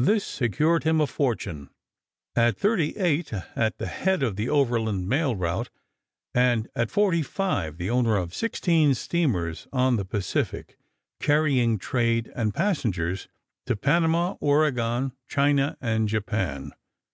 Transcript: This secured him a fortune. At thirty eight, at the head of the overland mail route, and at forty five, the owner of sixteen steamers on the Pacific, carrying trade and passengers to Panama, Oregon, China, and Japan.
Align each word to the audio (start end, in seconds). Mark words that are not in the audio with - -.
This 0.00 0.24
secured 0.24 0.84
him 0.84 0.98
a 0.98 1.06
fortune. 1.06 1.68
At 2.34 2.56
thirty 2.56 2.96
eight, 2.96 3.34
at 3.54 3.76
the 3.76 3.86
head 3.86 4.22
of 4.22 4.36
the 4.36 4.48
overland 4.48 5.06
mail 5.10 5.36
route, 5.36 5.68
and 6.34 6.68
at 6.74 6.90
forty 6.90 7.20
five, 7.20 7.76
the 7.76 7.90
owner 7.90 8.16
of 8.16 8.32
sixteen 8.34 8.94
steamers 8.94 9.68
on 9.70 9.96
the 9.96 10.06
Pacific, 10.06 10.78
carrying 11.20 11.78
trade 11.78 12.32
and 12.34 12.54
passengers 12.54 13.28
to 13.66 13.76
Panama, 13.76 14.36
Oregon, 14.40 15.12
China, 15.26 15.76
and 15.82 16.08
Japan. 16.08 16.72